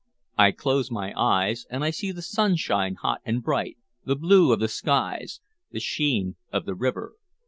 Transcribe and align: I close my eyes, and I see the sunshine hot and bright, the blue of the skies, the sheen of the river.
I 0.35 0.51
close 0.51 0.89
my 0.89 1.13
eyes, 1.15 1.67
and 1.69 1.83
I 1.83 1.91
see 1.91 2.11
the 2.11 2.23
sunshine 2.23 2.95
hot 2.95 3.21
and 3.23 3.43
bright, 3.43 3.77
the 4.03 4.15
blue 4.15 4.51
of 4.51 4.59
the 4.59 4.67
skies, 4.67 5.41
the 5.69 5.79
sheen 5.79 6.37
of 6.51 6.65
the 6.65 6.73
river. 6.73 7.13